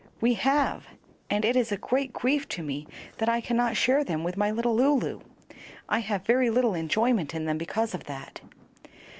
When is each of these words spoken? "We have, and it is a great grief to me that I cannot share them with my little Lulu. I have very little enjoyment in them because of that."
"We 0.19 0.33
have, 0.33 0.87
and 1.29 1.45
it 1.45 1.55
is 1.55 1.71
a 1.71 1.77
great 1.77 2.11
grief 2.11 2.49
to 2.49 2.63
me 2.63 2.87
that 3.19 3.29
I 3.29 3.39
cannot 3.39 3.77
share 3.77 4.03
them 4.03 4.23
with 4.23 4.35
my 4.35 4.49
little 4.49 4.75
Lulu. 4.75 5.21
I 5.87 5.99
have 5.99 6.25
very 6.25 6.49
little 6.49 6.73
enjoyment 6.73 7.35
in 7.35 7.45
them 7.45 7.59
because 7.59 7.93
of 7.93 8.05
that." 8.05 8.41